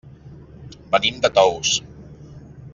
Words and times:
Venim 0.95 1.21
de 1.27 1.33
Tous. 1.37 1.77